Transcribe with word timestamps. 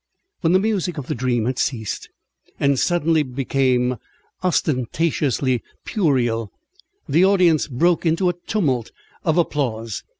When 0.39 0.53
the 0.53 0.57
music 0.57 0.97
of 0.97 1.05
the 1.05 1.13
dream 1.13 1.45
had 1.45 1.59
ceased 1.59 2.09
and 2.59 2.79
suddenly 2.79 3.21
became 3.21 3.97
ostentatiously 4.43 5.61
puerile, 5.85 6.51
the 7.07 7.23
audience 7.23 7.67
broke 7.67 8.03
into 8.03 8.27
a 8.27 8.33
tumult 8.47 8.91
of 9.23 9.37
applause. 9.37 10.01